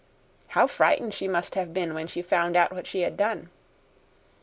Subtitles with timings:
[0.57, 3.51] How frightened she must have been when she found out what she had done.